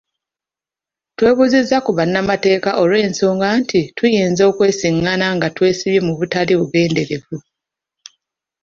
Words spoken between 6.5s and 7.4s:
bugenderevu.